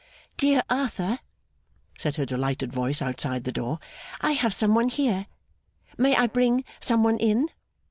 'Dear 0.35 0.63
Arthur,' 0.67 1.19
said 1.99 2.15
her 2.15 2.25
delighted 2.25 2.73
voice 2.73 3.03
outside 3.03 3.43
the 3.43 3.51
door, 3.51 3.77
'I 4.21 4.31
have 4.31 4.51
some 4.51 4.73
one 4.73 4.89
here. 4.89 5.27
May 5.95 6.15
I 6.15 6.25
bring 6.25 6.63
some 6.79 7.03
one 7.03 7.17
in? 7.19 7.49